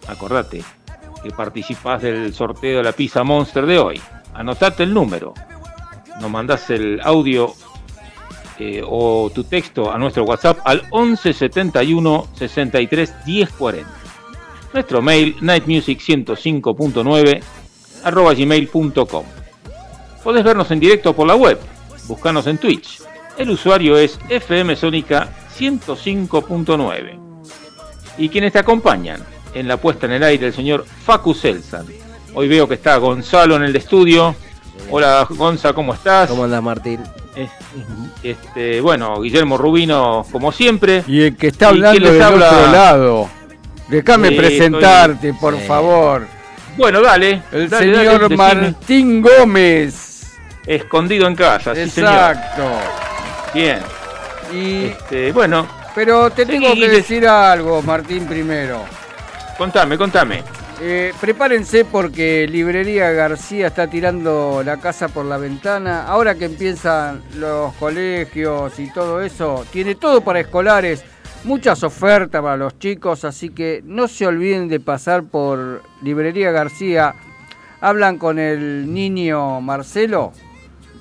[0.08, 0.64] Acordate
[1.22, 4.00] que participás del sorteo de la pizza Monster de hoy.
[4.34, 5.34] Anotate el número.
[6.20, 7.52] Nos mandás el audio
[8.58, 13.90] eh, o tu texto a nuestro WhatsApp al 11 71 63 10 40.
[14.72, 17.42] Nuestro mail nightmusic105.9
[18.04, 19.24] arroba gmail.com.
[20.22, 21.58] Podés vernos en directo por la web.
[22.06, 23.00] Buscanos en Twitch.
[23.36, 27.18] El usuario es FM Sónica 105.9.
[28.18, 29.24] Y quienes te acompañan
[29.58, 31.86] en la puesta en el aire el señor Facu Selsan.
[32.34, 34.34] Hoy veo que está Gonzalo en el estudio.
[34.90, 36.30] Hola Gonza, ¿cómo estás?
[36.30, 37.00] ¿Cómo andas, Martín?
[37.34, 37.48] Eh,
[38.22, 41.02] Este, bueno, Guillermo Rubino, como siempre.
[41.06, 42.48] Y el que está ¿Y hablando del habla?
[42.50, 43.28] otro lado.
[43.88, 45.64] Déjame Sí, presentarte, por Sí.
[45.66, 46.26] favor.
[46.76, 47.42] Bueno, dale.
[47.50, 48.36] El dale, dale, señor decime.
[48.36, 50.04] Martín Gómez.
[50.66, 52.10] Escondido en casa, sí, señor.
[52.12, 52.62] Exacto.
[53.54, 53.78] Bien.
[54.52, 58.82] Y, Este, bueno, pero te Sí, tengo que decir algo, Martín, primero.
[59.58, 60.42] Contame, contame.
[60.80, 66.04] Eh, prepárense porque Librería García está tirando la casa por la ventana.
[66.06, 71.04] Ahora que empiezan los colegios y todo eso, tiene todo para escolares,
[71.42, 77.14] muchas ofertas para los chicos, así que no se olviden de pasar por Librería García.
[77.80, 80.32] Hablan con el niño Marcelo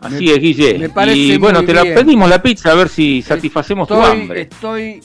[0.00, 0.78] Así Me- es, Guille.
[0.78, 3.94] me parece y bueno, muy te la pedimos la pizza a ver si satisfacemos tu
[3.94, 4.42] hambre.
[4.42, 5.00] estoy,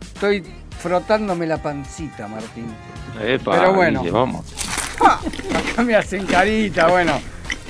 [0.00, 0.42] estoy
[0.80, 2.68] frotándome la pancita, Martín.
[3.22, 4.00] Epa, pero bueno.
[4.00, 4.46] Guille, vamos.
[5.00, 7.20] Acá me hacen carita, bueno,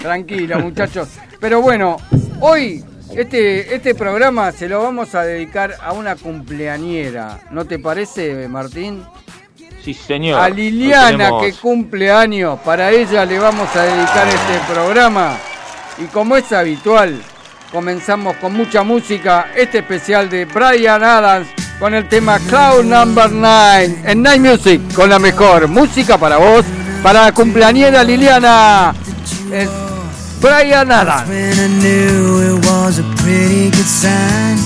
[0.00, 1.08] tranquilo muchachos.
[1.40, 1.96] Pero bueno,
[2.40, 2.84] hoy
[3.16, 9.04] este, este programa se lo vamos a dedicar a una cumpleañera, ¿no te parece, Martín?
[9.84, 10.40] Sí, señor.
[10.40, 15.36] A Liliana que cumple años, para ella le vamos a dedicar este programa.
[15.98, 17.20] Y como es habitual,
[17.70, 21.48] comenzamos con mucha música, este especial de Brian Adams
[21.78, 26.64] con el tema Cloud Number 9 en Night Music, con la mejor música para vos,
[27.02, 28.94] para la cumpleañera Liliana.
[29.52, 29.68] Es
[30.40, 31.28] Brian Adams.
[31.28, 34.56] when I knew it was a pretty good sign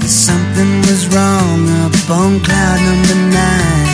[0.00, 3.88] that something was wrong up on cloud number nine.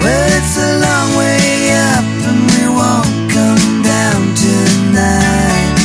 [0.00, 5.76] Well, it's a long way up and we won't come down tonight.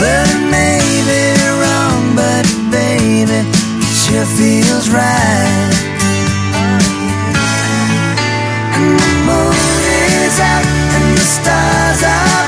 [0.00, 0.80] Well, it may
[1.10, 1.22] be
[1.60, 5.74] wrong, but baby, it sure feels right.
[8.78, 9.12] And the
[10.40, 12.47] out and the stars are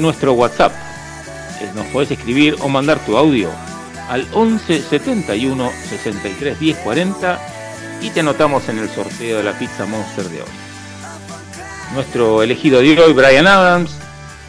[0.00, 0.72] nuestro WhatsApp.
[1.74, 3.50] Nos podés escribir o mandar tu audio
[4.08, 7.38] al 11 71 63 10 40
[8.02, 10.48] y te anotamos en el sorteo de la pizza Monster de hoy.
[11.94, 13.92] Nuestro elegido de hoy, Brian Adams,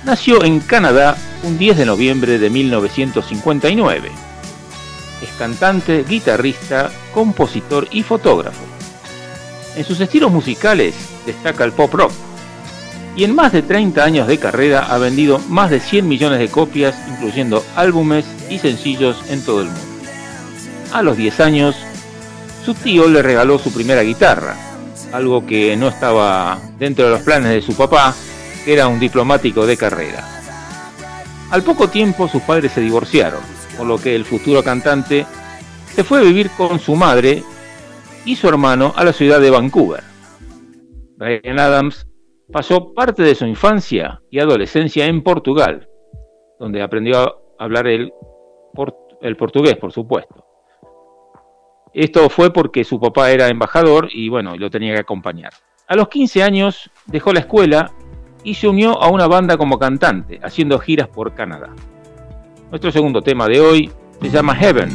[0.04, 4.12] nació en Canadá un 10 de noviembre de 1959.
[5.22, 8.64] Es cantante, guitarrista, compositor y fotógrafo.
[9.76, 10.96] En sus estilos musicales
[11.26, 12.12] destaca el pop rock,
[13.16, 16.50] y en más de 30 años de carrera ha vendido más de 100 millones de
[16.50, 19.82] copias, incluyendo álbumes y sencillos en todo el mundo.
[20.94, 21.76] A los 10 años,
[22.66, 24.56] su tío le regaló su primera guitarra,
[25.12, 28.14] algo que no estaba dentro de los planes de su papá,
[28.64, 30.28] que era un diplomático de carrera.
[31.50, 33.42] Al poco tiempo sus padres se divorciaron,
[33.78, 35.26] por lo que el futuro cantante
[35.94, 37.44] se fue a vivir con su madre
[38.24, 40.04] y su hermano a la ciudad de Vancouver.
[41.18, 42.06] Brian Adams
[42.52, 45.88] pasó parte de su infancia y adolescencia en Portugal,
[46.60, 48.12] donde aprendió a hablar el,
[48.74, 50.46] port- el portugués, por supuesto.
[51.94, 55.52] Esto fue porque su papá era embajador y bueno, lo tenía que acompañar.
[55.88, 57.92] A los 15 años dejó la escuela
[58.44, 61.70] y se unió a una banda como cantante, haciendo giras por Canadá.
[62.70, 63.92] Nuestro segundo tema de hoy
[64.22, 64.90] se llama Heaven.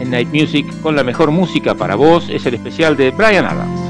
[0.00, 3.83] En Night Music, con la mejor música para vos, es el especial de Brian Adams.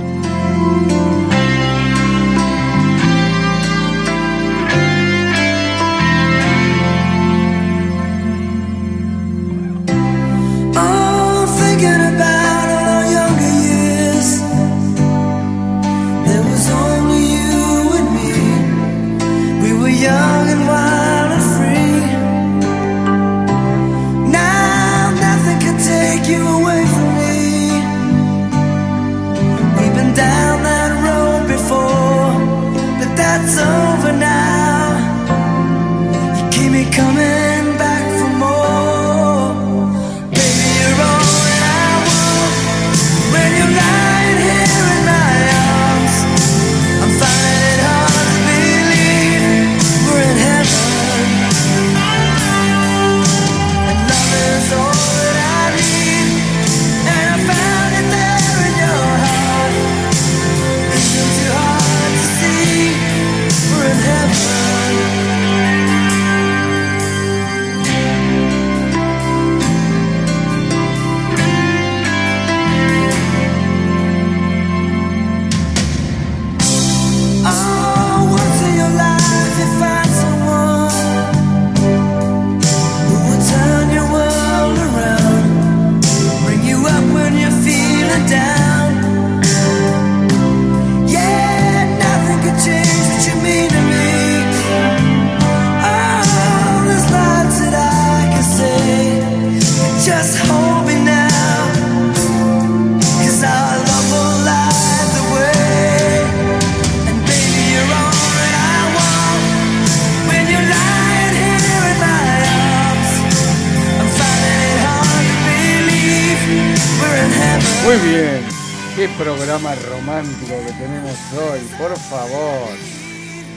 [119.58, 122.70] Programa romántico que tenemos hoy, por favor.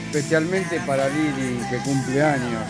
[0.06, 2.62] Especialmente para Lili, que cumple años.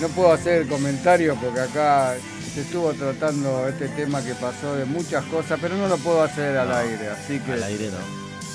[0.00, 2.14] No puedo hacer comentarios porque acá
[2.52, 6.56] se estuvo tratando este tema que pasó de muchas cosas, pero no lo puedo hacer
[6.56, 7.98] al aire, así que Al aire no.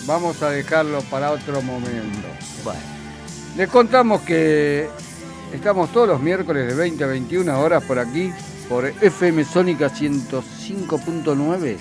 [0.05, 2.27] vamos a dejarlo para otro momento.
[2.65, 2.79] Bueno,
[3.55, 4.89] Les contamos que
[5.53, 8.33] estamos todos los miércoles de 20 a 21 horas por aquí,
[8.67, 11.77] por FM Sónica 105.9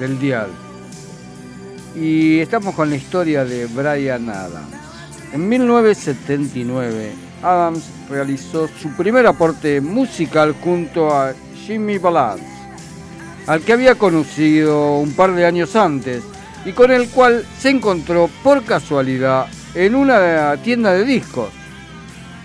[0.00, 0.65] del Dial.
[1.98, 4.68] Y estamos con la historia de Brian Adams.
[5.32, 7.12] En 1979,
[7.42, 12.44] Adams realizó su primer aporte musical junto a Jimmy Balance,
[13.46, 16.22] al que había conocido un par de años antes
[16.66, 21.48] y con el cual se encontró por casualidad en una tienda de discos.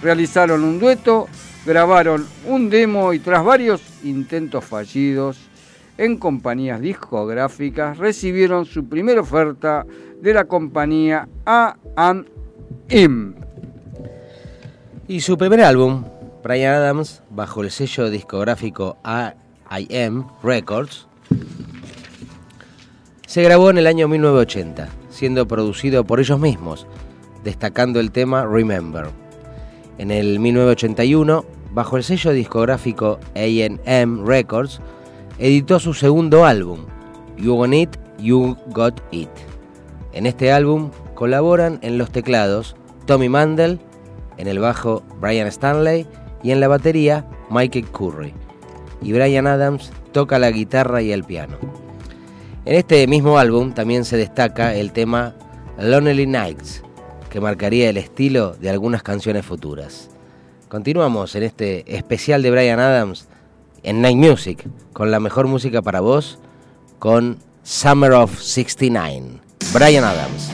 [0.02, 1.28] Realizaron un dueto,
[1.66, 5.51] grabaron un demo y tras varios intentos fallidos
[5.98, 9.86] en compañías discográficas recibieron su primera oferta
[10.22, 13.34] de la compañía A&M.
[15.08, 16.04] Y su primer álbum,
[16.44, 21.08] Brian Adams, bajo el sello discográfico A&M Records,
[23.28, 26.86] se grabó en el año 1980, siendo producido por ellos mismos,
[27.44, 29.08] destacando el tema Remember.
[29.98, 34.82] En el 1981, bajo el sello discográfico A&M Records,
[35.42, 36.82] editó su segundo álbum,
[37.36, 39.30] You Want It, You Got It.
[40.14, 42.76] En este álbum colaboran en los teclados
[43.08, 43.80] Tommy Mandel,
[44.38, 46.06] en el bajo Brian Stanley
[46.44, 48.34] y en la batería Michael Curry.
[49.02, 51.58] Y Brian Adams toca la guitarra y el piano.
[52.66, 55.34] En este mismo álbum también se destaca el tema
[55.80, 56.84] Lonely Nights,
[57.32, 60.12] que marcaría el estilo de algunas canciones futuras.
[60.70, 63.28] Continuamos en este especial de Brian Adams
[63.84, 66.38] en Night Music, con la mejor música para vos,
[67.00, 69.40] con Summer of 69.
[69.74, 70.52] Brian Adams.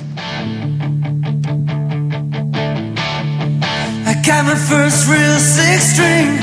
[4.05, 6.37] I got my first real six string,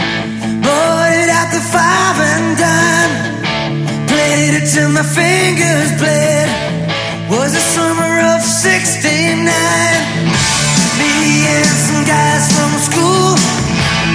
[0.62, 4.06] bought it at the five and dime.
[4.08, 6.48] Played it till my fingers bled.
[7.30, 9.44] Was the summer of '69.
[10.98, 13.36] Me and some guys from school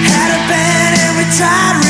[0.06, 1.89] had a band and we tried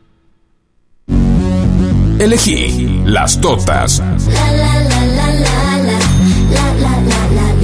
[2.21, 3.99] Elegí las totas.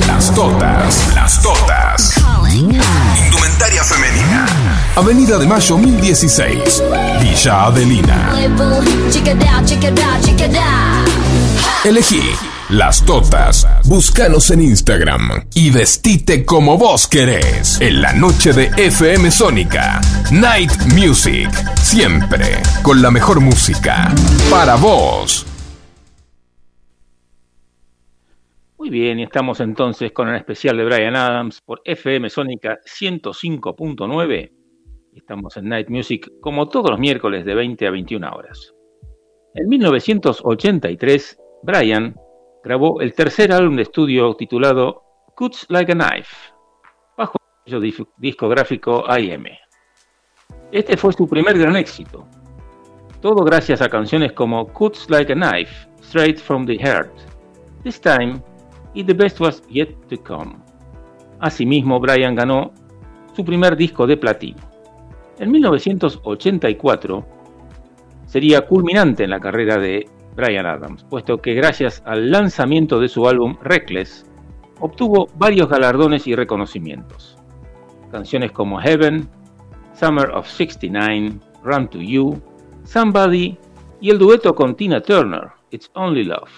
[0.08, 2.16] Las totas, las totas.
[2.56, 4.48] Indumentaria femenina.
[4.96, 6.84] Avenida de Mayo 1016,
[7.22, 8.34] Villa Adelina.
[11.84, 12.24] Elegí
[12.70, 13.66] las totas.
[13.88, 17.80] Búscanos en Instagram y vestite como vos querés.
[17.80, 20.02] En la noche de FM Sónica.
[20.32, 21.50] Night Music.
[21.78, 22.46] Siempre
[22.84, 24.14] con la mejor música.
[24.52, 25.46] Para vos.
[28.78, 34.52] Muy bien, y estamos entonces con el especial de Brian Adams por FM Sónica 105.9.
[35.14, 38.74] Y Estamos en Night Music como todos los miércoles de 20 a 21 horas.
[39.56, 42.16] En 1983, Brian
[42.68, 45.02] grabó el tercer álbum de estudio titulado
[45.36, 46.36] Cuts Like a Knife,
[47.16, 49.46] bajo el discográfico IM.
[50.74, 52.28] Este fue su primer gran éxito,
[53.22, 57.14] todo gracias a canciones como Cuts Like a Knife, Straight from the Heart,
[57.84, 58.42] This Time
[58.94, 60.58] y The Best Was Yet to Come.
[61.40, 62.74] Asimismo, Brian ganó
[63.34, 64.60] su primer disco de platino.
[65.40, 67.26] En 1984
[68.26, 73.28] sería culminante en la carrera de Brian Adams, puesto que gracias al lanzamiento de su
[73.28, 74.24] álbum Reckless,
[74.80, 77.36] obtuvo varios galardones y reconocimientos.
[78.12, 79.28] Canciones como Heaven,
[79.96, 82.40] Summer of 69, Run to You,
[82.84, 83.58] Somebody
[84.00, 86.52] y el dueto con Tina Turner, It's Only Love.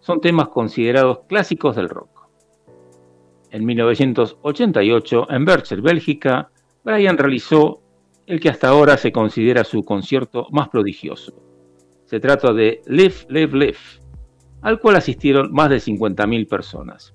[0.00, 2.26] Son temas considerados clásicos del rock.
[3.50, 6.50] En 1988, en Bercher, Bélgica,
[6.84, 7.82] Brian realizó
[8.26, 11.47] el que hasta ahora se considera su concierto más prodigioso.
[12.08, 13.78] Se trata de Live, Live, Live,
[14.62, 17.12] al cual asistieron más de 50.000 personas.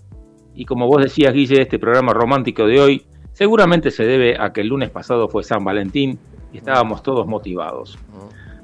[0.54, 4.62] Y como vos decías, Guille, este programa romántico de hoy seguramente se debe a que
[4.62, 6.20] el lunes pasado fue San Valentín
[6.54, 7.98] y estábamos todos motivados.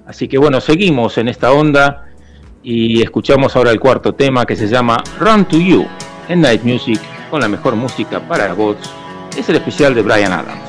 [0.05, 2.05] Así que bueno, seguimos en esta onda
[2.61, 5.87] y escuchamos ahora el cuarto tema que se llama Run to You
[6.27, 8.93] en Night Music con la mejor música para bots.
[9.35, 10.68] Es el especial de Brian Adams.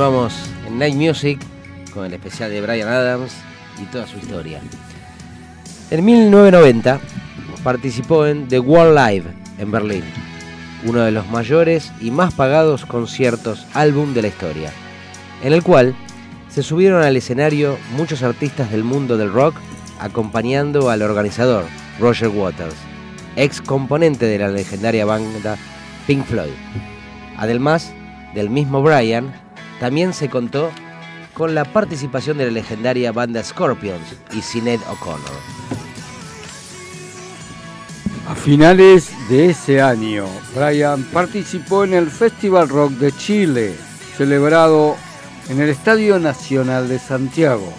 [0.00, 0.32] Continuamos
[0.66, 1.38] en Night Music
[1.92, 3.34] con el especial de Brian Adams
[3.78, 4.58] y toda su historia.
[5.90, 6.98] En 1990
[7.62, 9.24] participó en The World Live
[9.58, 10.04] en Berlín,
[10.86, 14.72] uno de los mayores y más pagados conciertos álbum de la historia,
[15.42, 15.94] en el cual
[16.48, 19.54] se subieron al escenario muchos artistas del mundo del rock
[19.98, 21.66] acompañando al organizador,
[21.98, 22.76] Roger Waters,
[23.36, 25.58] ex componente de la legendaria banda
[26.06, 26.54] Pink Floyd.
[27.36, 27.92] Además
[28.34, 29.34] del mismo Brian,
[29.80, 30.70] también se contó
[31.34, 35.40] con la participación de la legendaria banda Scorpions y Sinead O'Connor.
[38.28, 43.74] A finales de ese año, Brian participó en el Festival Rock de Chile,
[44.16, 44.96] celebrado
[45.48, 47.72] en el Estadio Nacional de Santiago,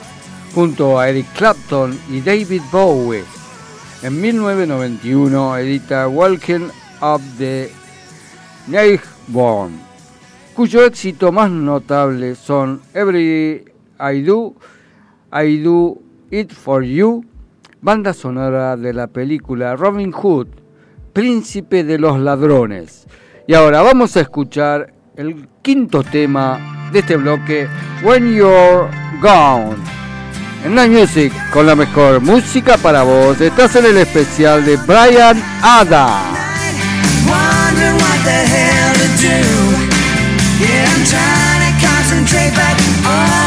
[0.53, 3.23] junto a Eric Clapton y David Bowie.
[4.01, 6.67] En 1991 edita Walking
[7.01, 7.71] Up the
[8.67, 9.90] Neighborn,
[10.61, 13.65] cuyo éxito más notable son Every
[13.99, 14.53] I Do,
[15.33, 15.97] I Do
[16.29, 17.25] It For You,
[17.81, 20.49] banda sonora de la película Robin Hood,
[21.13, 23.07] Príncipe de los Ladrones.
[23.47, 27.67] Y ahora vamos a escuchar el quinto tema de este bloque,
[28.03, 28.87] When You're
[29.19, 29.77] Gone.
[30.63, 35.41] En Night Music, con la mejor música para vos, estás en el especial de Brian
[35.63, 36.37] Adams.
[42.21, 43.40] To concentrate, but all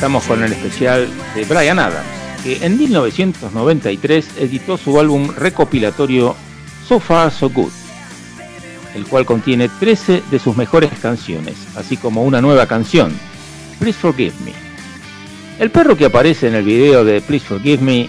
[0.00, 2.08] estamos con el especial de Brian Adams,
[2.42, 6.34] que en 1993 editó su álbum recopilatorio
[6.88, 7.70] So Far So Good,
[8.94, 13.12] el cual contiene 13 de sus mejores canciones, así como una nueva canción,
[13.78, 14.52] Please Forgive Me.
[15.58, 18.08] El perro que aparece en el video de Please Forgive Me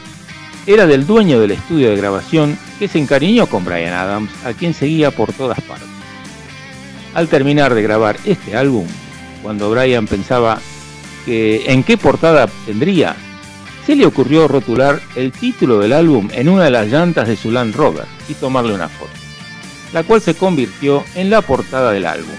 [0.66, 4.74] era del dueño del estudio de grabación que se encariñó con Brian Adams, a quien
[4.74, 5.90] seguía por todas partes.
[7.14, 8.88] Al terminar de grabar este álbum,
[9.44, 10.62] cuando Brian pensaba
[11.26, 13.16] que en qué portada tendría,
[13.86, 17.52] se le ocurrió rotular el título del álbum en una de las llantas de su
[17.52, 19.12] Land Rover y tomarle una foto,
[19.94, 22.36] la cual se convirtió en la portada del álbum.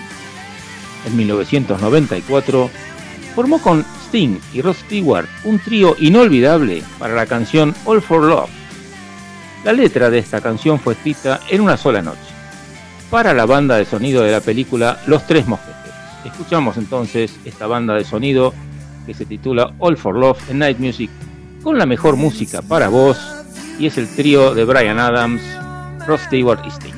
[1.06, 2.70] En 1994
[3.34, 8.50] formó con Sting y Rod Stewart un trío inolvidable para la canción All for Love.
[9.64, 12.18] La letra de esta canción fue escrita en una sola noche,
[13.10, 15.82] para la banda de sonido de la película Los Tres Mosqueteros.
[16.24, 18.54] Escuchamos entonces esta banda de sonido
[19.06, 21.10] que se titula All for Love en Night Music
[21.62, 23.18] con la mejor música para vos
[23.78, 25.42] y es el trío de Brian Adams,
[26.06, 26.94] Rod Stewart y Sting.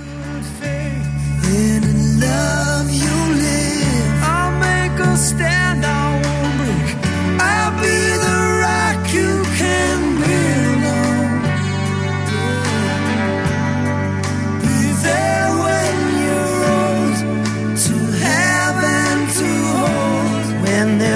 [5.36, 5.53] In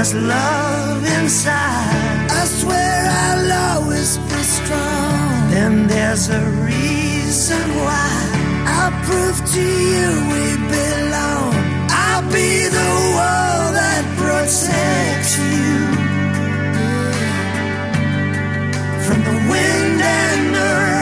[0.09, 5.51] there's love inside, I swear I'll always be strong.
[5.51, 8.09] Then there's a reason why.
[8.66, 11.53] I'll prove to you we belong.
[11.90, 15.77] I'll be the wall that protects you
[19.05, 20.98] from the wind and the there's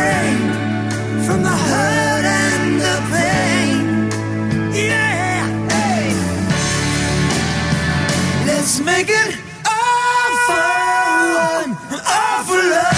[8.86, 12.95] make it all for one, all for love.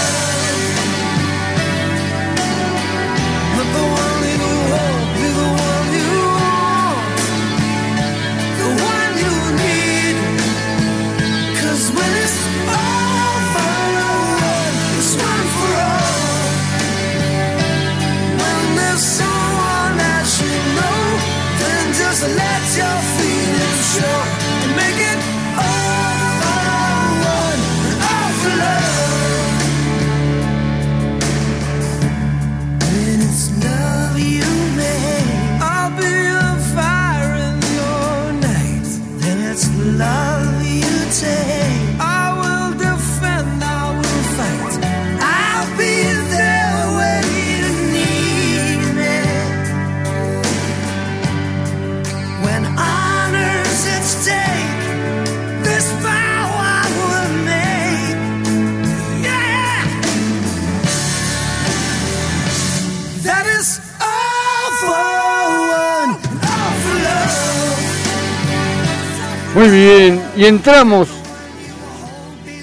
[70.39, 71.09] Y entramos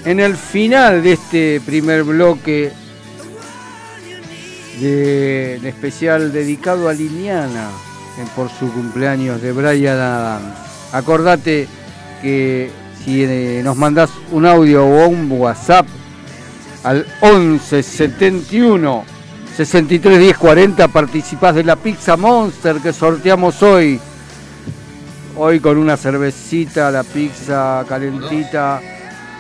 [0.06, 2.72] en el final de este primer bloque
[4.80, 7.68] de, especial dedicado a Liliana
[8.34, 10.56] por su cumpleaños de Brian Adams.
[10.92, 11.68] Acordate
[12.22, 12.70] que
[13.04, 15.86] si eh, nos mandás un audio o un WhatsApp
[16.82, 19.04] al 11 71
[19.54, 24.00] 63 10 40 participás de la Pizza Monster que sorteamos hoy.
[25.36, 28.80] Hoy con una cervecita, la pizza calentita,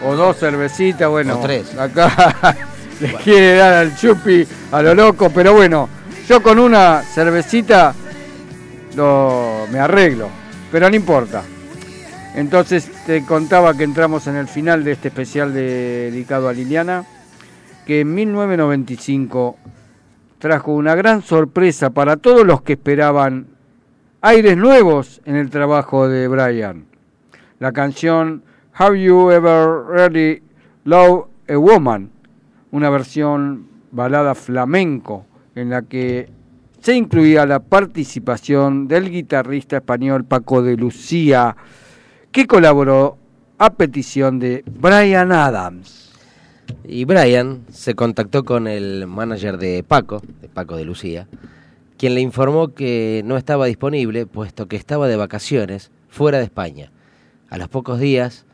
[0.04, 1.74] o dos cervecitas, bueno, O tres.
[1.78, 2.54] acá
[3.00, 5.88] le quiere dar al chupi a lo loco, pero bueno,
[6.28, 7.94] yo con una cervecita
[8.94, 10.28] lo, me arreglo,
[10.70, 11.42] pero no importa.
[12.34, 17.04] Entonces te contaba que entramos en el final de este especial de- dedicado a Liliana,
[17.86, 19.56] que en 1995
[20.38, 23.46] trajo una gran sorpresa para todos los que esperaban
[24.20, 26.86] aires nuevos en el trabajo de Brian.
[27.58, 28.42] La canción
[28.74, 30.42] Have You Ever Really
[30.84, 32.10] Loved a Woman,
[32.70, 36.28] una versión balada flamenco en la que
[36.80, 41.56] se incluía la participación del guitarrista español Paco de Lucía,
[42.30, 43.18] que colaboró
[43.58, 46.12] a petición de Brian Adams.
[46.84, 51.26] Y Brian se contactó con el manager de Paco, de Paco de Lucía,
[51.98, 56.92] quien le informó que no estaba disponible, puesto que estaba de vacaciones fuera de España.
[57.48, 58.44] A los pocos días,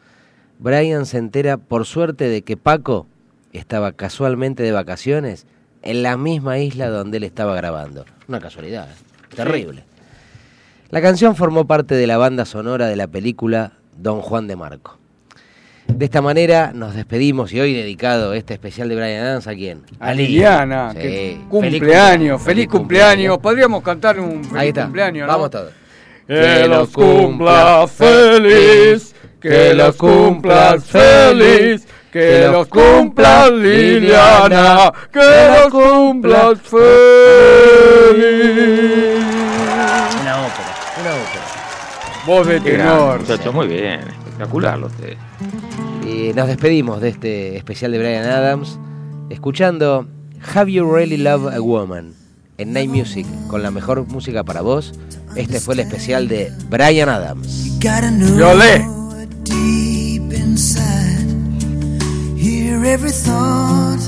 [0.59, 3.07] Brian se entera por suerte de que Paco
[3.53, 5.47] estaba casualmente de vacaciones
[5.83, 8.05] en la misma isla donde él estaba grabando.
[8.29, 9.35] Una casualidad, ¿eh?
[9.35, 9.85] terrible.
[10.91, 14.99] La canción formó parte de la banda sonora de la película Don Juan de Marco.
[15.95, 19.83] De esta manera nos despedimos y hoy dedicado este especial de Brian Adams a quién?
[20.01, 20.99] A Liliana, Sí.
[20.99, 23.39] que Feliz cumpleaños, feliz cumpleaños.
[23.39, 24.85] Podríamos cantar un feliz Ahí está.
[24.85, 25.33] cumpleaños, ¿no?
[25.33, 25.73] Vamos todos.
[26.27, 36.53] Que los cumpla feliz, que los cumpla feliz, que los cumpla Liliana, que los cumpla
[36.57, 36.83] feliz.
[40.21, 41.45] Una ópera, una ópera.
[42.27, 43.21] Voz de tenor.
[43.21, 45.19] muchachos, muy bien, espectacular lo ustedes.
[46.07, 48.79] Y nos despedimos de este especial de Brian Adams
[49.31, 50.07] escuchando
[50.55, 52.15] Have You Really Loved a Woman
[52.59, 54.93] en Night Music con la mejor música para vos.
[55.37, 57.79] Este fue el especial de Brian Adams.
[57.81, 58.77] Gotta know Yolé.
[58.77, 61.27] it deep inside.
[62.37, 64.01] Hear every thought,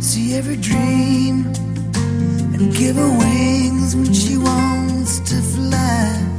[0.00, 1.46] see every dream,
[2.54, 6.35] and give her wings when she wants to fly.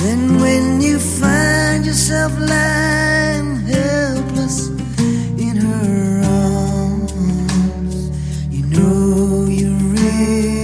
[0.00, 4.68] Then when you find yourself lying helpless
[5.36, 7.94] in her arms,
[8.48, 10.57] you know you really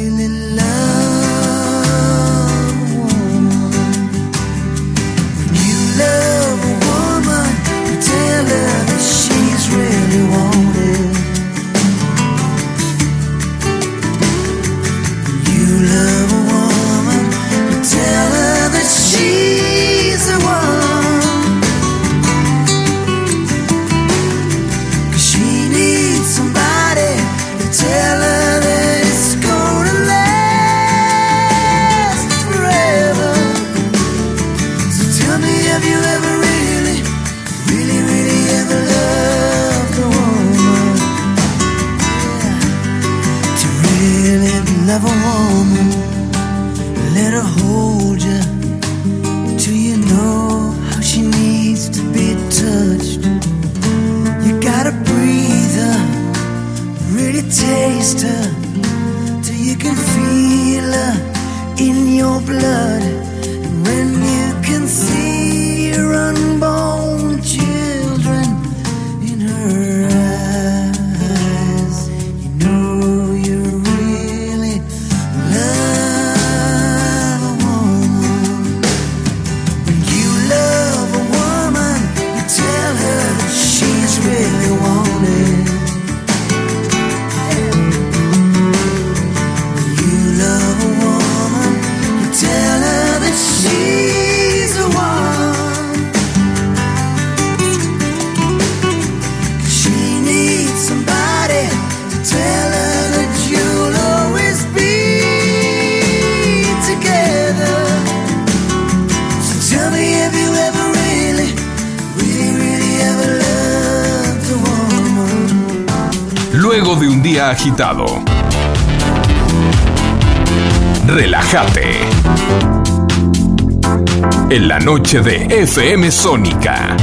[124.55, 126.97] En la noche de FM Sónica.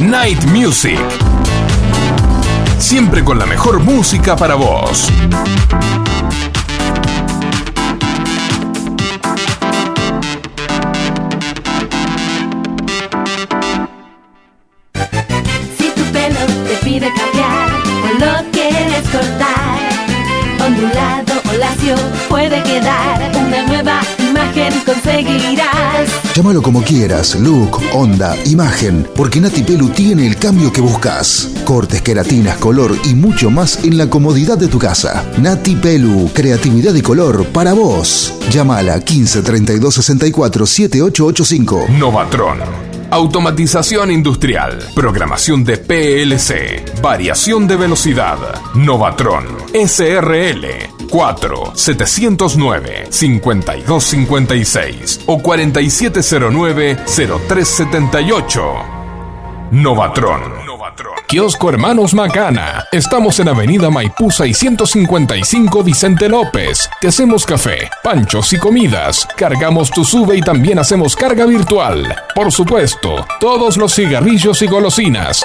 [0.00, 0.98] Night Music.
[2.78, 5.10] Siempre con la mejor música para vos.
[26.44, 31.48] Llámalo como quieras, look, onda, imagen, porque Nati Pelu tiene el cambio que buscas.
[31.64, 35.24] Cortes, queratinas, color y mucho más en la comodidad de tu casa.
[35.38, 38.34] Nati Pelu, creatividad y color para vos.
[38.50, 41.86] Llámala 15 32 64 7885.
[41.98, 42.58] Novatron.
[43.10, 44.86] Automatización industrial.
[44.94, 47.00] Programación de PLC.
[47.00, 48.53] Variación de velocidad.
[48.74, 49.44] Novatron.
[49.72, 50.66] SRL.
[51.08, 58.62] 4 709 5256 o 4709 0378.
[59.70, 60.64] Novatron.
[61.26, 62.84] Kiosco Hermanos Macana.
[62.92, 66.88] Estamos en Avenida Maipú 655 Vicente López.
[67.00, 69.26] Te hacemos café, panchos y comidas.
[69.36, 72.14] Cargamos tu sube y también hacemos carga virtual.
[72.34, 75.44] Por supuesto, todos los cigarrillos y golosinas.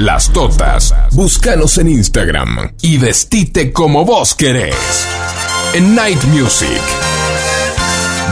[0.00, 0.94] las totas.
[1.12, 5.06] Búscanos en Instagram y vestite como vos querés.
[5.74, 6.80] En Night Music.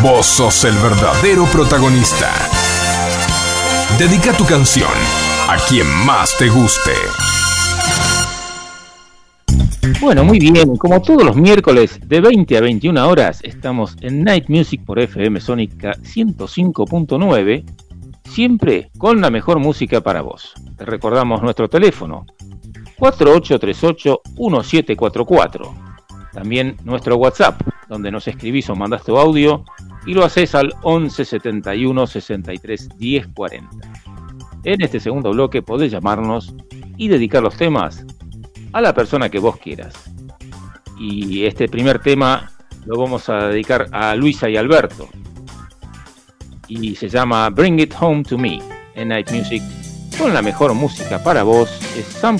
[0.02, 2.32] Vos sos el verdadero protagonista.
[3.98, 4.90] Dedica tu canción
[5.48, 6.94] a quien más te guste.
[10.00, 10.76] Bueno, muy bien.
[10.76, 15.40] Como todos los miércoles de 20 a 21 horas, estamos en Night Music por FM
[15.40, 17.64] Sónica 105.9,
[18.28, 20.54] siempre con la mejor música para vos.
[20.76, 22.26] Te recordamos nuestro teléfono
[22.98, 25.74] 4838-1744.
[26.32, 29.64] También nuestro WhatsApp, donde nos escribís o mandás tu audio
[30.06, 33.68] y lo haces al 11 71 63 10 40.
[34.64, 36.54] En este segundo bloque podés llamarnos
[36.96, 38.04] y dedicar los temas
[38.72, 39.94] a la persona que vos quieras.
[40.98, 42.50] Y este primer tema
[42.84, 45.08] lo vamos a dedicar a Luisa y Alberto.
[46.68, 48.60] Y se llama Bring It Home to Me
[48.94, 49.62] en Night Music.
[50.18, 52.38] Con la mejor música para vos es Sam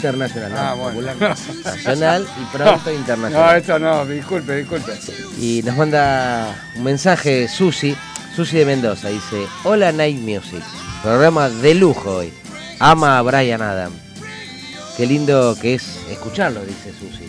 [0.00, 0.52] internacional.
[0.56, 1.12] Ah, no, bueno.
[1.64, 3.56] nacional y pronto No, internacional.
[3.58, 4.92] eso no, disculpe, disculpe.
[5.38, 7.94] Y nos manda un mensaje Susi,
[8.34, 10.62] Susi de Mendoza, dice, hola Night Music,
[11.02, 12.32] programa de lujo hoy,
[12.78, 13.92] ama a Brian Adam.
[14.96, 17.28] Qué lindo que es escucharlo, dice Susi.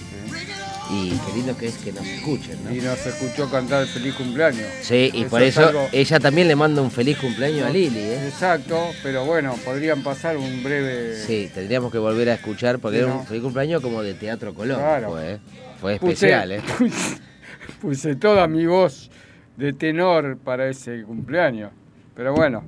[0.94, 2.76] Y qué lindo que es que nos escuchen, ¿no?
[2.76, 4.66] Y nos escuchó cantar el feliz cumpleaños.
[4.82, 7.70] Sí, y Eso por es eso algo- ella también le manda un feliz cumpleaños a
[7.70, 8.28] Lili, ¿eh?
[8.28, 11.16] Exacto, pero bueno, podrían pasar un breve...
[11.16, 14.54] Sí, tendríamos que volver a escuchar porque Sí, era un feliz cumpleaños como de Teatro
[14.54, 14.80] Colón.
[14.80, 15.12] Claro.
[15.12, 15.40] Fue, ¿eh?
[15.80, 16.62] fue Puse- especial, ¿eh?
[16.78, 17.18] Puse,
[17.80, 19.10] puse toda mi voz
[19.56, 21.72] de tenor para ese cumpleaños.
[22.16, 22.64] Pero bueno,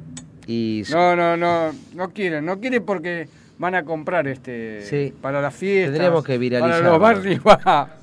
[0.47, 5.13] Y no, no, no, no quieren, no quieren porque van a comprar este Sí.
[5.21, 5.91] para las fiestas.
[5.93, 6.99] Tendríamos que viralizarlo.
[6.99, 7.41] Para los barrios.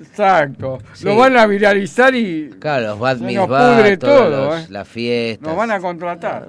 [0.00, 0.78] Exacto.
[0.94, 1.04] Sí.
[1.04, 4.66] Lo van a viralizar y claro, los bad nos pudre todos todo, los- ¿eh?
[4.70, 5.46] las fiestas.
[5.48, 6.48] nos van a contratar.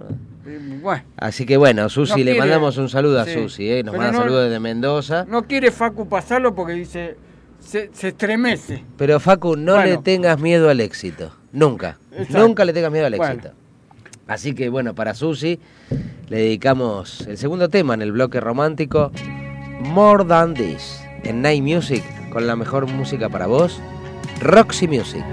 [0.82, 3.34] Bueno, Así que bueno, Susi, No le quiere- mandamos un saludo a sí.
[3.34, 3.84] Susi, ¿eh?
[3.84, 5.26] nos manda no- saludos desde Mendoza.
[5.30, 7.16] no quiere Facu pasarlo porque dice
[7.60, 8.84] se, se estremece.
[8.98, 9.88] Pero Facu, no Bueno.
[9.90, 11.32] le tengas miedo al éxito.
[11.52, 12.00] Nunca.
[12.12, 12.40] Exacto.
[12.40, 13.34] Nunca le tengas miedo al Bueno.
[13.34, 13.54] éxito.
[14.28, 15.60] Así que bueno, para Susi
[16.30, 19.12] le dedicamos el segundo tema en el bloque romántico,
[19.82, 23.80] More Than This, en Night Music, con la mejor música para vos,
[24.40, 25.24] Roxy Music.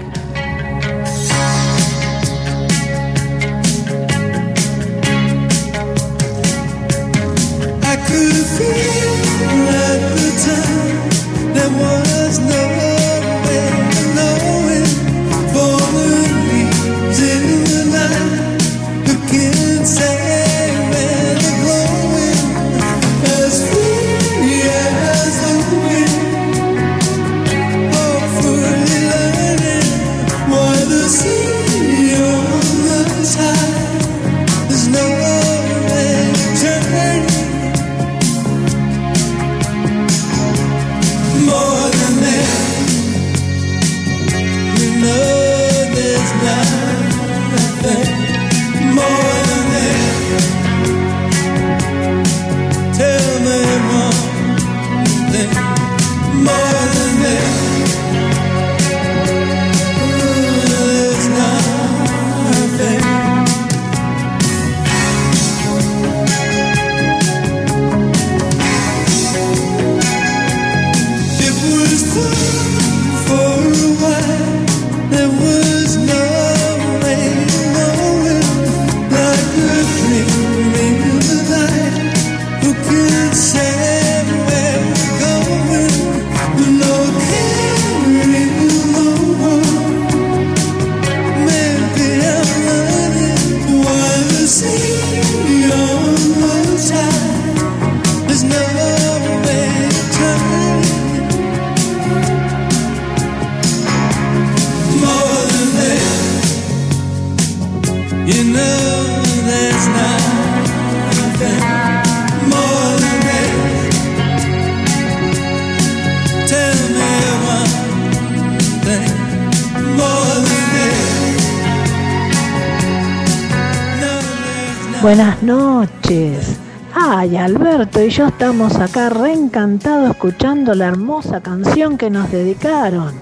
[128.19, 133.13] Yo estamos acá reencantados escuchando la hermosa canción que nos dedicaron.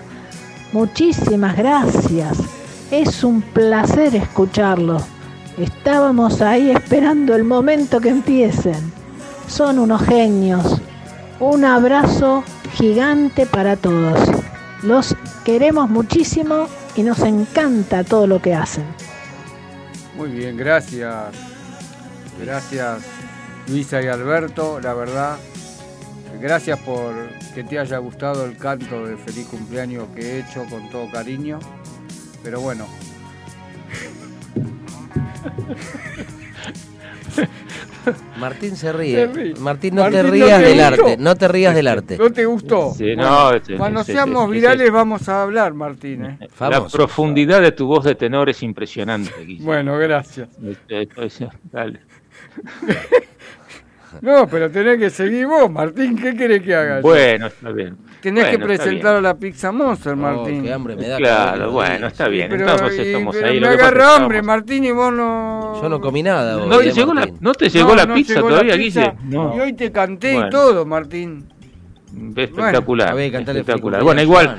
[0.74, 2.39] Muchísimas gracias.
[2.89, 4.98] Es un placer escucharlo.
[5.56, 8.91] Estábamos ahí esperando el momento que empiecen.
[9.48, 10.82] Son unos genios.
[11.39, 12.43] Un abrazo
[12.74, 14.20] gigante para todos.
[14.82, 18.86] Los queremos muchísimo y nos encanta todo lo que hacen.
[20.16, 21.36] Muy bien, gracias.
[22.41, 23.16] Gracias
[23.68, 25.38] Luisa y Alberto, la verdad.
[26.41, 27.13] Gracias por
[27.55, 31.59] que te haya gustado el canto de feliz cumpleaños que he hecho con todo cariño.
[32.43, 32.86] Pero bueno,
[38.39, 39.15] Martín se ríe.
[39.15, 39.55] Se ríe.
[39.55, 41.03] Martín, no Martín, te ¿no rías te del gustó?
[41.05, 41.18] arte.
[41.18, 42.18] No te rías del arte.
[42.18, 42.93] ¿no te gustó?
[42.95, 46.26] Sí, Bueno, no, este- cuando este- seamos este- virales vamos a hablar, Martín.
[46.26, 46.38] ¿eh?
[46.59, 49.63] La profundidad de tu voz de tenor es impresionante, Guille.
[49.63, 50.47] Bueno, gracias.
[50.63, 51.39] Este, pues,
[51.72, 51.99] Dale.
[54.22, 56.18] No, pero tenés que seguir vos, Martín.
[56.18, 57.01] ¿Qué querés que haga?
[57.01, 57.97] Bueno, está bien.
[58.22, 60.64] Tenés que Bueno, está presentar a la Pizza Monster, Oh, Martín.
[60.64, 61.18] qué hambre me da.
[61.18, 62.49] que Claro, lo bueno, está bien.
[62.49, 63.60] Pero, Entonces y- estamos pero ahí.
[63.60, 65.82] me que que agarra hambre, estamos- Martín, y vos no...
[65.82, 66.55] Yo no comí nada.
[66.58, 68.76] ¿No hoy, te eh, llegó la, no te llegó la no pizza llegó la todavía,
[68.78, 69.01] pizza.
[69.22, 69.36] Guille?
[69.38, 69.55] No.
[69.55, 70.49] Y hoy te canté y Bueno.
[70.49, 71.45] todo, Martín.
[72.36, 73.16] Espectacular.
[73.16, 74.03] Que cantarle espectacular.
[74.03, 74.58] Bueno, igual,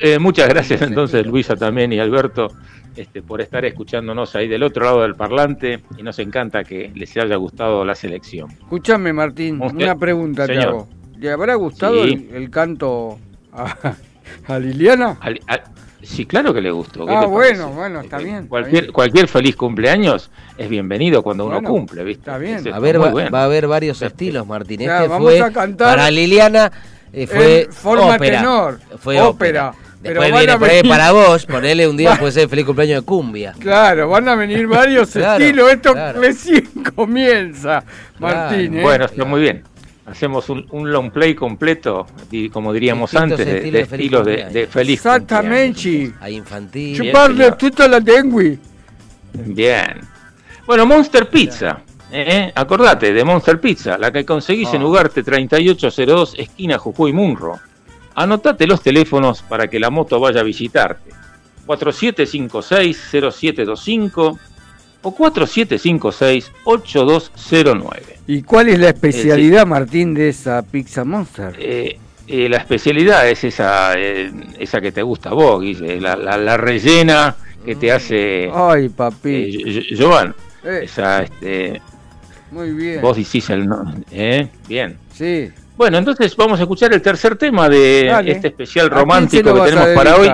[0.00, 1.26] eh, muchas gracias entonces.
[1.26, 2.48] Luisa también y Alberto.
[2.96, 7.16] Este, por estar escuchándonos ahí del otro lado del parlante y nos encanta que les
[7.16, 8.50] haya gustado la selección.
[8.50, 9.84] Escúchame, Martín, ¿Usted?
[9.84, 10.68] una pregunta te Señor.
[10.68, 10.88] hago.
[11.18, 12.28] ¿Le habrá gustado Sí.
[12.30, 13.18] el, el canto
[13.52, 13.94] a,
[14.48, 15.16] a Liliana?
[15.20, 15.62] Al- al-
[16.02, 17.06] sí, claro que le gustó.
[17.06, 18.92] ¿qué Ah, te bueno, bueno, está Eh, bien, está Cualquier, bien.
[18.92, 22.20] cualquier feliz cumpleaños es bienvenido cuando uno cumple, ¿viste?
[22.20, 22.72] está bien.
[22.72, 23.30] A ver, va, bueno.
[23.30, 24.80] va a haber varios estilos, Martín.
[24.80, 26.70] Ya, Este vamos fue a cantar para Liliana,
[27.12, 28.38] eh, fue en forma ópera.
[28.38, 29.70] tenor, Fue ópera.
[29.70, 29.83] ópera.
[30.04, 33.06] Después viene por ahí venir- para vos, ponele un día puede ser feliz cumpleaños de
[33.06, 33.54] cumbia.
[33.58, 35.72] Claro, van a venir varios Claro, estilos.
[35.72, 36.20] Esto claro.
[36.20, 37.82] recién comienza,
[38.18, 38.78] Martín.
[38.78, 38.82] ¿eh?
[38.82, 39.64] Bueno, está muy bien.
[40.06, 43.86] Hacemos un, un long play completo, di- como diríamos Distintos antes, de, estilos de de
[43.86, 44.52] feliz estilos de, cumpleaños.
[44.54, 46.12] de feliz Exactamente.
[46.20, 46.96] A infantil.
[46.98, 48.42] Chuparle tutta la lengua.
[49.32, 50.00] Bien.
[50.66, 51.78] Bueno, Monster Pizza.
[52.12, 52.52] ¿eh?
[52.54, 54.86] Acordate de Monster Pizza, la que conseguís en Ah.
[54.86, 57.58] Ugarte 3802, esquina Jujuy Munro.
[58.14, 61.10] Anotate los teléfonos para que la moto vaya a visitarte.
[61.66, 64.38] 4756-0725
[65.02, 68.00] o 4756-8209.
[68.26, 71.54] ¿Y cuál es la especialidad, Martín, de esa Pizza Monster?
[71.58, 76.16] Eh, eh, la especialidad es esa, eh, esa que te gusta a vos, Guille, la,
[76.16, 79.62] la- la rellena que te hace Ay, papi.
[80.66, 81.82] Eh, Esa, este,
[82.50, 83.02] muy bien.
[83.02, 84.48] vos decís el no, ¿eh?
[84.66, 84.96] Bien.
[85.12, 85.50] Sí.
[85.76, 88.30] Bueno, entonces vamos a escuchar el tercer tema de Dale.
[88.32, 90.30] este especial ¿A quién se romántico que tenemos para hoy.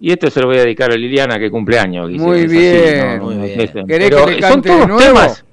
[0.00, 2.08] Y esto se lo voy a dedicar a Liliana que cumpleaños.
[2.08, 3.22] Guille, Muy así, bien.
[3.22, 3.60] Muy bien.
[3.60, 5.02] este, ¿Querés pero que le son cante de todos nuevo?
[5.04, 5.44] temas.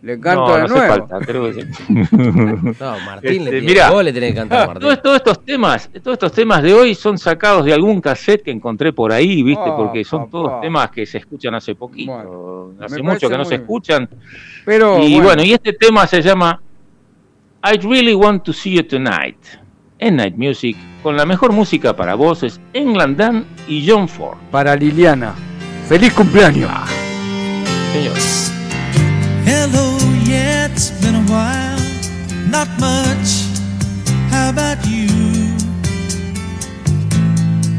[0.00, 0.88] Le canto no, de no hace nuevo.
[1.08, 1.68] falta, creo que sí.
[2.80, 3.90] No, Martín, Este, le mirá.
[3.90, 4.80] vos le tenés que cantar a Martín.
[4.82, 8.50] Todos, todos estos temas, todos estos temas de hoy son sacados de algún cassette que
[8.50, 9.62] encontré por ahí, ¿viste?
[9.64, 10.30] Ah, Porque son papá.
[10.32, 13.60] todos temas que se escuchan hace poquito, Bueno, hace mucho que no se bien.
[13.60, 14.08] escuchan.
[14.64, 15.42] Pero y bueno, bueno.
[15.44, 16.60] y este tema se llama
[17.64, 19.36] I Really Want to See You Tonight
[20.00, 24.36] en Night Music con la mejor música para voces England Dan y John Ford.
[24.50, 25.34] para Liliana.
[25.88, 26.68] ¡Feliz cumpleaños!
[26.72, 26.88] Ah.
[27.92, 28.16] Señor.
[29.46, 31.78] Hello, yeah, it's been a while.
[32.50, 33.46] Not much.
[34.32, 35.06] How about you?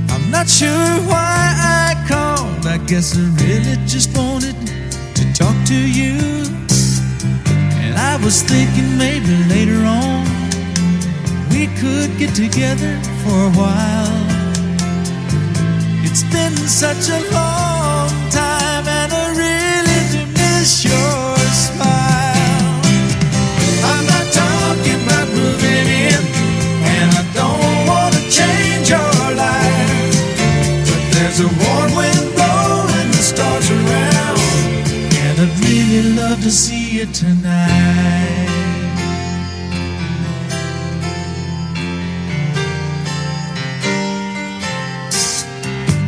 [0.10, 0.70] I'm not sure
[1.08, 2.66] why I called.
[2.66, 4.56] I guess I really just wanted
[5.16, 6.63] to talk to you.
[8.12, 10.24] I was thinking maybe later on
[11.52, 14.20] we could get together for a while.
[16.06, 21.03] It's been such a long time, and I really do miss your
[36.34, 38.50] love to see you tonight.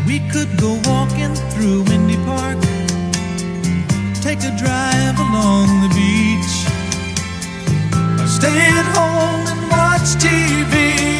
[0.07, 2.57] We could go walking through Windy Park,
[4.25, 6.55] take a drive along the beach,
[8.19, 10.73] or stay at home and watch TV.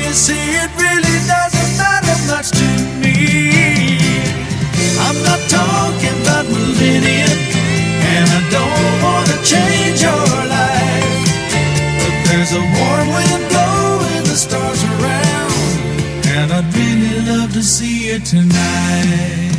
[0.05, 2.67] You see, it really doesn't matter much to
[3.01, 3.99] me.
[5.05, 6.45] I'm not talking about
[6.81, 7.03] in,
[8.17, 8.84] and I don't
[12.25, 13.09] there's a warm
[14.23, 15.53] the stars around,
[16.35, 19.51] and I'd really love to see tonight.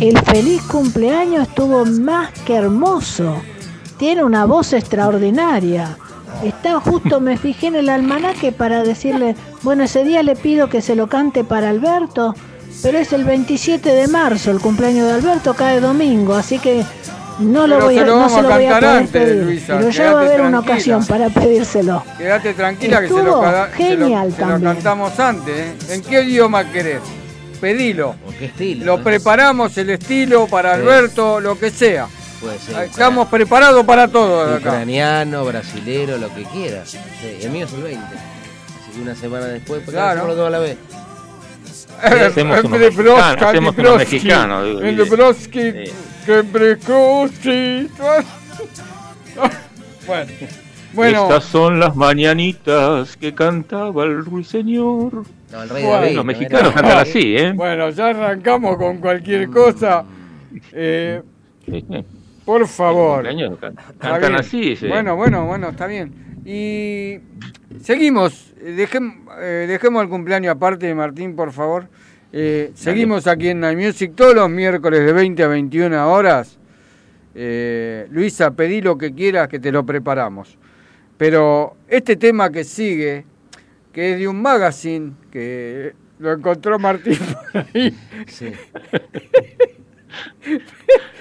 [0.00, 3.42] El feliz cumpleaños estuvo más que hermoso.
[3.98, 5.96] Tiene una voz extraordinaria.
[6.44, 10.82] Está justo, me fijé en el almanaque para decirle, bueno, ese día le pido que
[10.82, 12.36] se lo cante para Alberto,
[12.80, 16.84] pero es el 27 de marzo, el cumpleaños de Alberto cae domingo, así que
[17.38, 18.96] no lo Pero voy se a, lo no vamos se a lo voy a cantar
[18.96, 19.42] antes, pedir.
[19.44, 20.72] Luisa, pero ya va a haber una tranquila.
[20.74, 22.02] ocasión para pedírselo.
[22.18, 24.72] Quédate tranquila que se lo, se lo- genial se lo también.
[24.74, 25.56] cantamos antes.
[25.56, 25.74] ¿eh?
[25.94, 27.00] ¿En qué idioma querés?
[27.60, 28.14] Pedilo.
[28.24, 28.84] ¿Por qué estilo?
[28.84, 29.00] Lo eh?
[29.02, 30.80] preparamos, el estilo para Sí.
[30.82, 32.06] Alberto, lo que sea.
[32.40, 34.58] Puede ser Estamos preparados para todo acá.
[34.70, 36.90] ucraniano, brasilero, lo que quieras.
[36.90, 36.98] Sí,
[37.42, 38.04] el mío es el 20.
[38.06, 40.20] Así que una semana después, porque Claro.
[40.22, 40.34] claro.
[40.36, 40.76] lo a la vez.
[42.02, 45.16] Hacemos mexicano, Broski, hacemos de uno Broski, mexicano, digo, El de Guille.
[45.16, 45.92] Broski, Sí.
[46.26, 47.88] que Broski.
[50.06, 50.32] Bueno,
[50.94, 55.24] bueno, Estas son las mañanitas que cantaba el ruiseñor.
[55.52, 56.06] No, el rey Bueno, David.
[56.06, 57.52] Los ¿no mexicanos cantan así, ¿eh?
[57.54, 60.04] bueno, ya arrancamos con cualquier cosa.
[60.72, 61.20] Eh,
[62.46, 63.26] por favor.
[63.98, 64.88] Cantan así, sí.
[64.88, 66.37] Bueno, bueno, bueno, está bien.
[66.50, 67.18] Y
[67.82, 71.88] seguimos, dejem- eh, dejemos el cumpleaños aparte, Martín, por favor.
[72.32, 76.58] Eh, seguimos aquí en Night Music todos los miércoles de 20 a 21 horas.
[77.34, 80.56] Eh, Luisa, pedí lo que quieras que te lo preparamos.
[81.18, 83.26] Pero este tema que sigue,
[83.92, 87.18] que es de un magazine, que lo encontró Martín
[87.52, 87.94] por ahí,
[88.26, 88.52] Sí.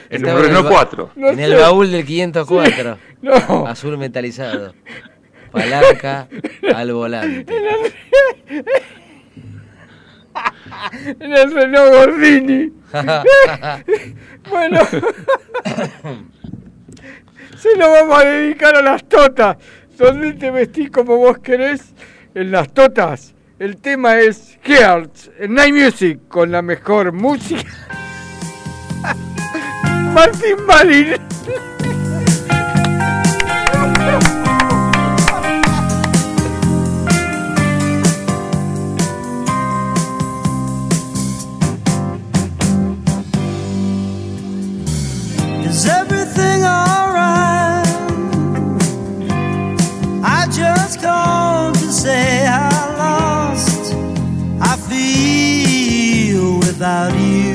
[0.10, 1.12] En un en el Renault ba- 4.
[1.18, 2.98] No en el baúl del 504.
[3.22, 3.68] No.
[3.68, 4.74] Azul metalizado.
[5.58, 6.28] Palanca
[6.74, 7.56] al volante.
[11.20, 12.72] En el Renault Gordini.
[14.50, 14.80] Bueno.
[17.58, 19.58] Se lo vamos a dedicar a las totas.
[19.98, 21.94] Donde te vestís como vos querés.
[22.34, 23.34] En las totas.
[23.60, 27.70] El tema es Hearts en Night Music con la mejor música.
[30.14, 31.16] Martín Marín.
[56.78, 57.47] without you.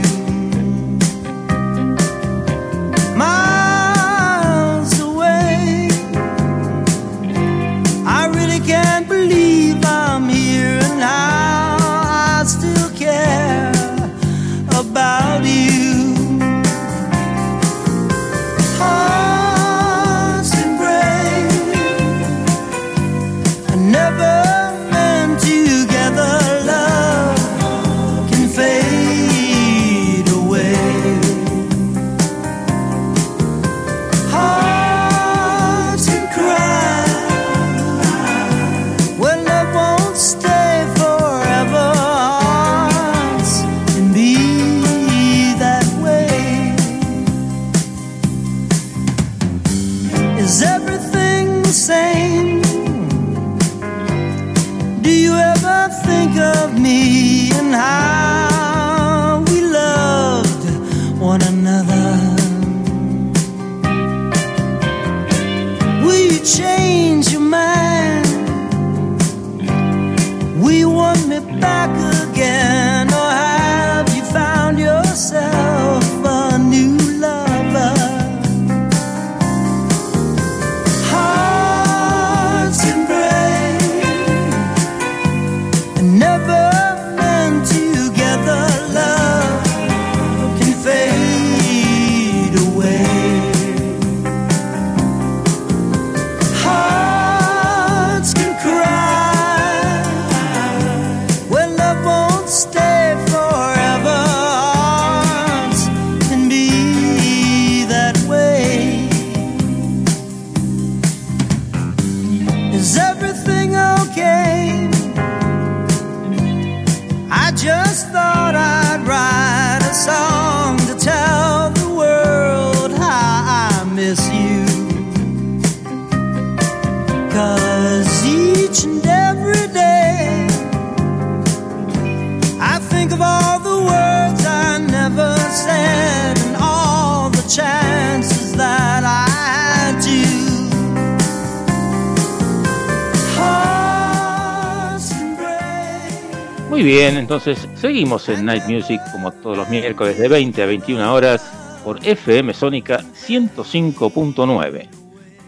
[146.82, 151.80] Bien, entonces seguimos en Night Music como todos los miércoles de 20 a 21 horas
[151.84, 154.88] por FM Sónica 105.9.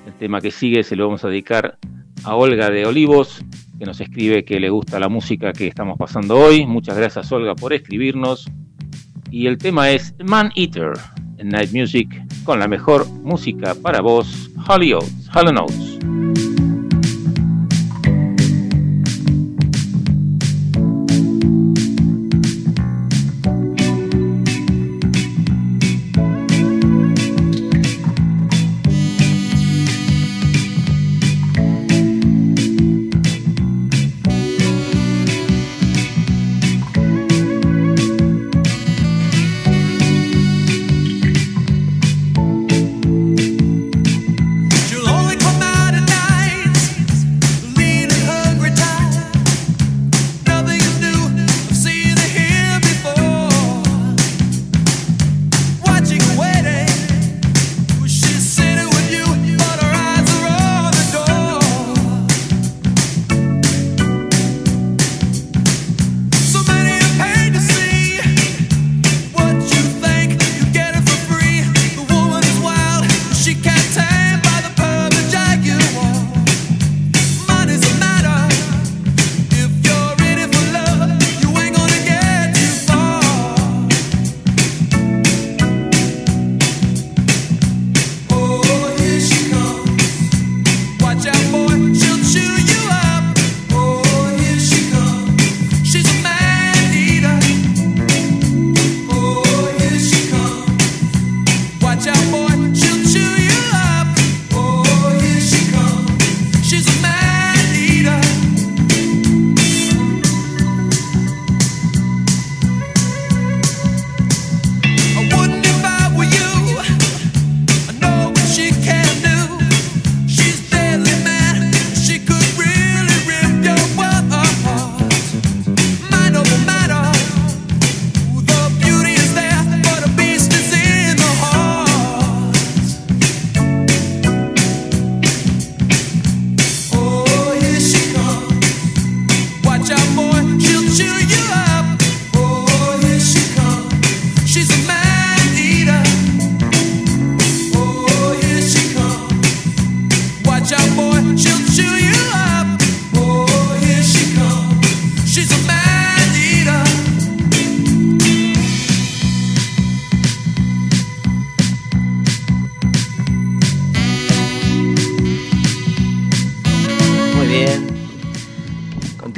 [0.07, 1.77] El tema que sigue se lo vamos a dedicar
[2.23, 3.45] a Olga de Olivos,
[3.81, 6.67] que nos escribe que le gusta la música que estamos pasando hoy.
[6.67, 8.49] Muchas gracias Olga por escribirnos.
[9.33, 10.93] Y el tema es Man Eater
[11.39, 12.09] en Night Music
[12.45, 16.24] con la mejor música para vos, Holly Oates, and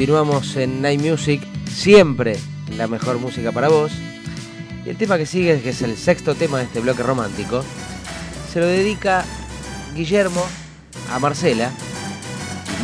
[0.07, 2.39] Continuamos en Night Music, siempre
[2.77, 3.91] la mejor música para vos.
[4.85, 7.65] Y el tema que sigue, que es el sexto tema de este bloque romántico,
[8.53, 9.25] se lo dedica
[9.97, 10.47] Guillermo
[11.11, 11.73] a Marcela.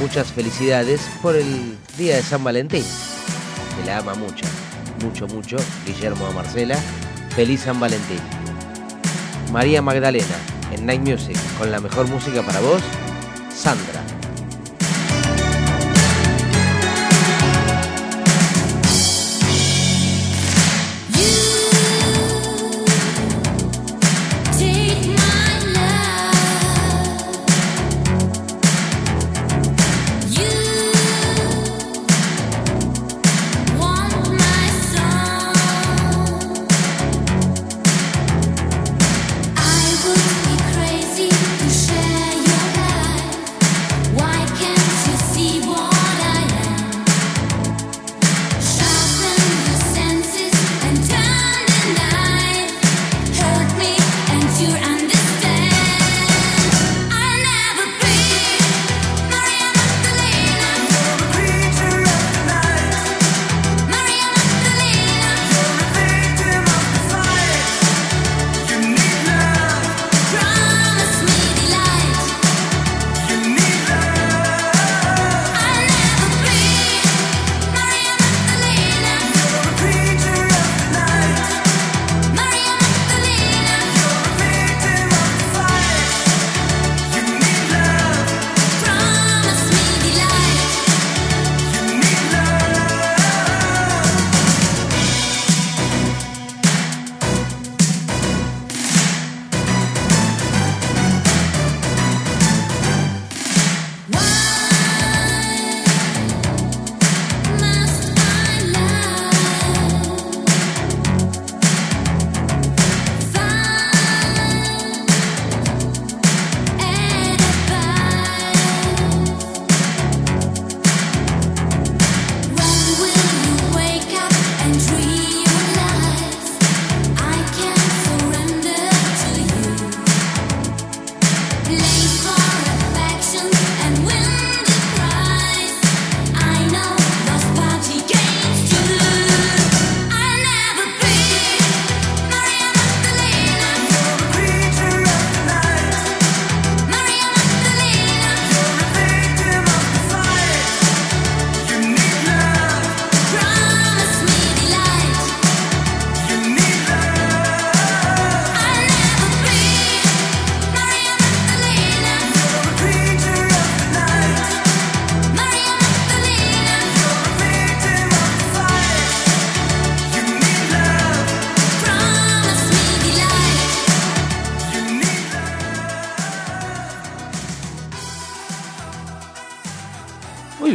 [0.00, 2.84] Muchas felicidades por el día de San Valentín.
[3.76, 4.44] Que la ama mucho,
[5.04, 5.58] mucho, mucho.
[5.86, 6.76] Guillermo a Marcela.
[7.36, 8.18] Feliz San Valentín.
[9.52, 10.36] María Magdalena
[10.72, 12.82] en Night Music con la mejor música para vos,
[13.54, 14.01] Sandra.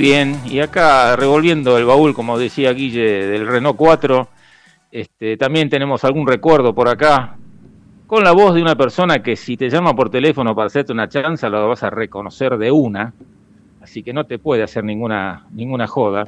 [0.07, 4.29] Bien, y acá revolviendo el baúl, como decía Guille, del Renault 4,
[4.89, 7.35] este, también tenemos algún recuerdo por acá,
[8.05, 11.09] con la voz de una persona que si te llama por teléfono para hacerte una
[11.09, 13.13] chanza, lo vas a reconocer de una,
[13.81, 16.25] así que no te puede hacer ninguna, ninguna joda.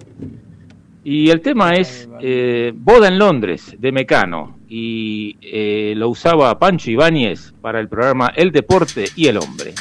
[1.06, 6.92] Y el tema es eh, Boda en Londres, de Mecano, y eh, lo usaba Pancho
[6.92, 9.74] Ibáñez para el programa El Deporte y el Hombre.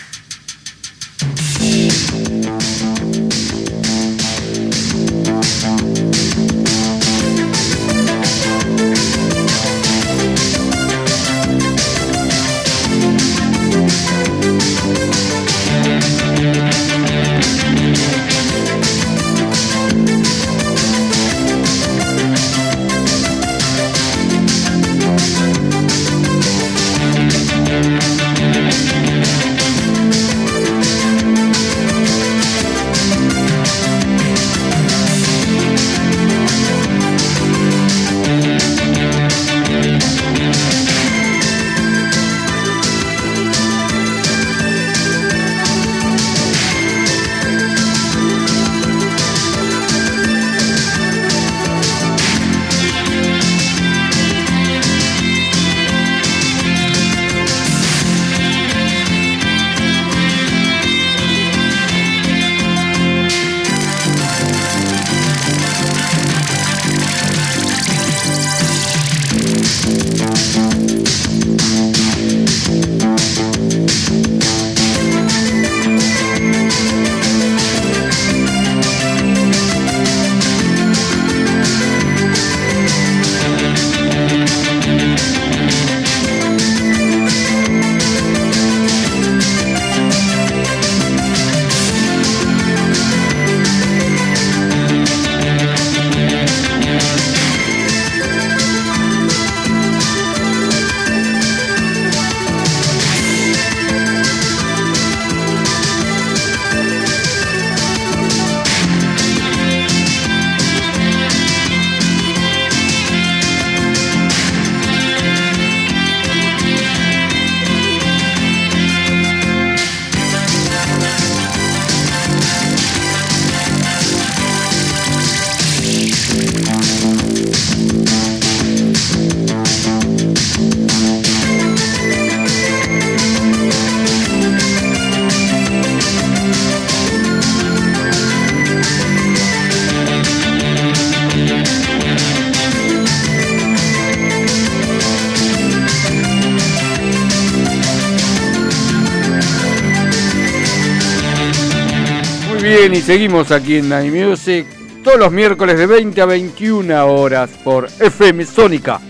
[152.98, 154.66] Y seguimos aquí en Night Music
[155.04, 159.00] todos los miércoles de 20 a 21 horas por FM Sónica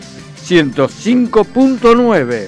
[0.47, 2.47] 105.9.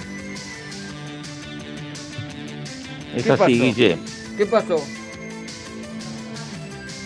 [3.16, 3.46] Es ¿Qué así, pasó?
[3.46, 3.96] Guille.
[4.36, 4.84] ¿Qué pasó?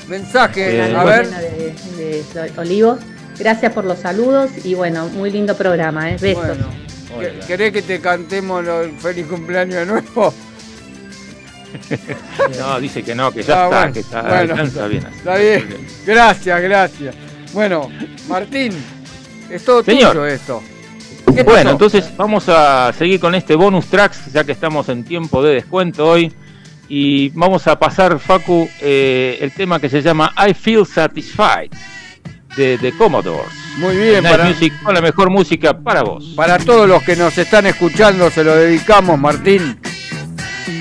[0.08, 1.28] Mensaje, Eh, a ver.
[1.30, 2.98] de, de Olivos.
[3.38, 6.16] Gracias por los saludos y bueno, muy lindo programa, ¿eh?
[6.20, 6.44] Besos.
[7.14, 10.34] Bueno, ¿que- ¿querés que te cantemos el feliz cumpleaños de nuevo?
[12.58, 15.06] No, dice que no, que ya Ah, está, bueno, que está, bueno, alcanza bien.
[15.16, 15.86] Está bien.
[16.06, 17.14] Gracias, gracias.
[17.52, 17.88] Bueno,
[18.28, 18.72] Martín,
[19.50, 20.10] es todo Señor.
[20.12, 20.62] tuyo esto.
[21.34, 21.70] ¿Qué Bueno, pasó?
[21.70, 26.06] entonces vamos a seguir con este bonus tracks, ya que estamos en tiempo de descuento
[26.08, 26.32] hoy.
[26.88, 31.70] Y vamos a pasar, Facu, eh, el tema que se llama I Feel Satisfied
[32.56, 33.48] de The Commodores.
[33.78, 36.34] Muy bien, Night para, Music con la mejor música para vos.
[36.36, 39.76] para todos los que nos están escuchando se lo dedicamos, Martín.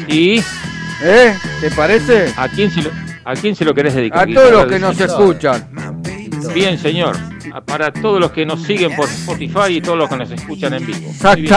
[0.08, 0.44] ¿Y
[1.04, 1.36] ¿Eh?
[1.60, 2.34] ¿Te parece?
[2.38, 2.90] a quién se lo,
[3.26, 4.30] a quién se lo querés dedicar?
[4.30, 5.70] A todos los que nos escuchan.
[6.54, 7.18] Bien, señor.
[7.66, 10.86] Para todos los que nos siguen por Spotify y todos los que nos escuchan en
[10.86, 11.12] vivo.
[11.22, 11.48] Muy bien,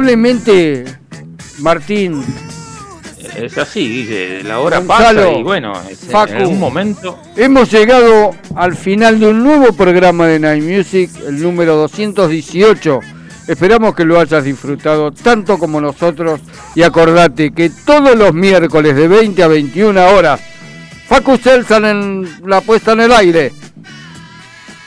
[0.00, 0.84] lamentablemente,
[1.58, 2.24] Martín,
[3.36, 4.42] Es así, Guille.
[4.42, 6.32] La hora Gonzalo, pasa y bueno, es- Facu.
[6.32, 7.18] en algún momento.
[7.36, 13.00] hemos llegado al final de un nuevo programa de Night Music, el número 218.
[13.48, 16.40] Esperamos que lo hayas disfrutado tanto como nosotros
[16.74, 20.40] y acordate que todos los miércoles de 20 a 21 horas,
[21.08, 23.52] Facu Selsan en la puesta en el aire,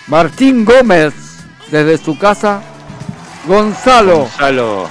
[0.07, 1.13] Martín Gómez
[1.71, 2.61] desde su casa,
[3.47, 4.87] Gonzalo Gonzalo,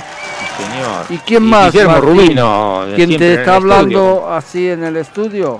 [0.56, 1.06] señor.
[1.10, 2.08] ¿Y quién más, Guillermo Martín?
[2.10, 2.84] Rubino.
[2.94, 3.54] siempre te está estudio.
[3.54, 5.58] hablando así en el estudio.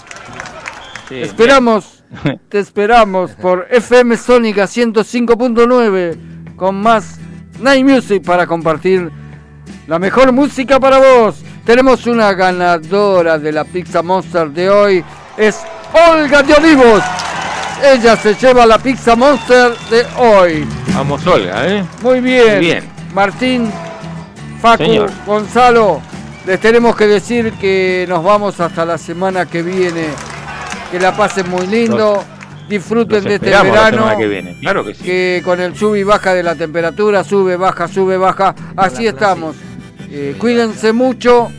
[1.09, 2.05] Sí, Esperamos,
[2.49, 7.19] te esperamos por FM Sónica 105.9 con más
[7.61, 9.11] Night Music para compartir
[9.87, 11.37] la mejor música para vos.
[11.65, 15.05] Tenemos una ganadora de la Pizza Monster de hoy,
[15.37, 15.59] es
[16.11, 17.03] Olga de Olivos.
[17.93, 20.67] Ella se lleva la Pizza Monster de hoy.
[20.95, 21.85] Vamos, Olga, ¿eh?
[22.03, 22.57] Muy bien.
[22.57, 22.85] Muy bien.
[23.13, 23.71] Martín,
[24.61, 25.11] Facu, Señor.
[25.27, 26.01] Gonzalo,
[26.47, 30.07] les tenemos que decir que nos vamos hasta la semana que viene.
[30.91, 32.25] Que la pasen muy lindo.
[32.69, 34.03] Disfruten Los de este esperamos la verano.
[34.05, 34.59] semana que viene.
[34.61, 35.05] Claro que sí.
[35.05, 38.55] que con el sub y baja de la temperatura, sube, baja, sube, baja.
[38.77, 39.57] Así estamos.
[40.11, 41.51] Eh, cuídense mucho.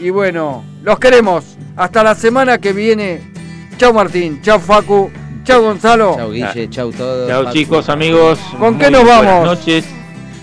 [0.00, 1.44] Y bueno, los queremos.
[1.76, 3.32] Hasta la semana que viene.
[3.76, 5.10] Chao Martín, chao Facu,
[5.44, 6.16] Chau Gonzalo.
[6.16, 6.70] Chau Guille, ah.
[6.70, 7.28] chau todos.
[7.28, 7.54] Chau Paco.
[7.54, 8.38] chicos, amigos.
[8.58, 9.24] ¿Con qué nos vamos?
[9.24, 9.84] Buenas noches.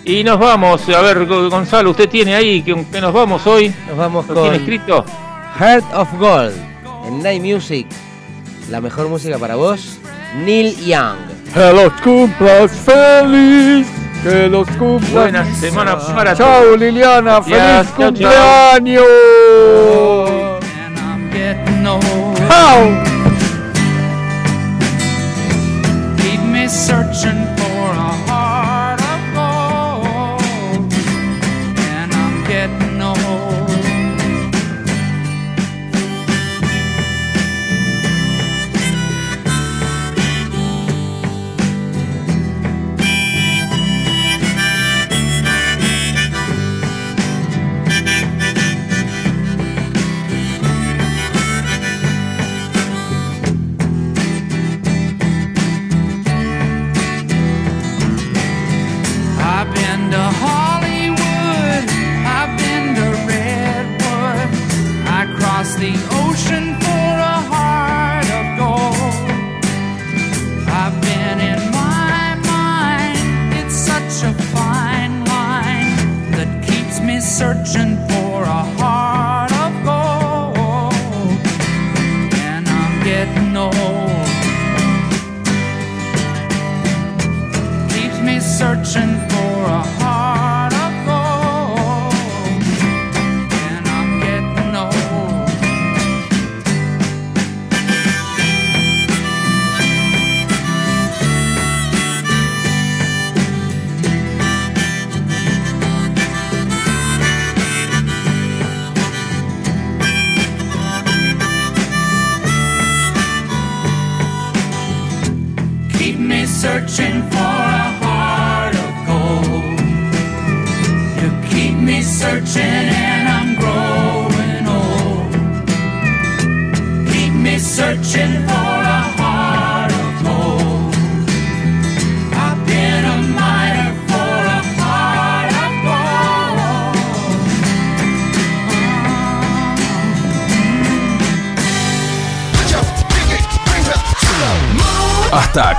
[0.03, 3.73] Y nos vamos, a ver Gonzalo, usted tiene ahí que, nos vamos hoy.
[3.87, 5.05] Nos vamos con tiene escrito?
[5.59, 6.55] Heart of Gold
[7.05, 7.87] en Night Music.
[8.69, 9.99] La mejor música para vos,
[10.43, 11.17] Neil Young.
[11.55, 13.87] Hello, cumplas feliz.
[14.23, 15.11] Que los cumplas.
[15.11, 16.79] Buenas semana para Chau todos.
[16.79, 19.05] Liliana, feliz cumpleaños.
[22.47, 23.20] Chau.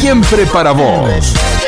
[0.00, 1.59] siempre para vos.